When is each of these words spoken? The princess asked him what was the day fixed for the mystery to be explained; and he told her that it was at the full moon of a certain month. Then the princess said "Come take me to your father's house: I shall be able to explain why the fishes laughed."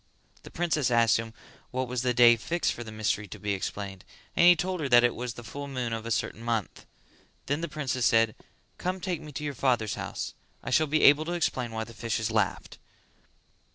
The 0.41 0.49
princess 0.49 0.89
asked 0.89 1.17
him 1.17 1.31
what 1.69 1.87
was 1.87 2.01
the 2.01 2.11
day 2.11 2.35
fixed 2.35 2.73
for 2.73 2.83
the 2.83 2.91
mystery 2.91 3.27
to 3.27 3.37
be 3.37 3.53
explained; 3.53 4.03
and 4.35 4.47
he 4.47 4.55
told 4.55 4.79
her 4.79 4.89
that 4.89 5.03
it 5.03 5.13
was 5.13 5.33
at 5.33 5.35
the 5.35 5.43
full 5.43 5.67
moon 5.67 5.93
of 5.93 6.07
a 6.07 6.09
certain 6.09 6.41
month. 6.43 6.87
Then 7.45 7.61
the 7.61 7.69
princess 7.69 8.07
said 8.07 8.33
"Come 8.79 8.99
take 8.99 9.21
me 9.21 9.31
to 9.33 9.43
your 9.43 9.53
father's 9.53 9.93
house: 9.93 10.33
I 10.63 10.71
shall 10.71 10.87
be 10.87 11.03
able 11.03 11.25
to 11.25 11.33
explain 11.33 11.69
why 11.71 11.83
the 11.83 11.93
fishes 11.93 12.31
laughed." 12.31 12.79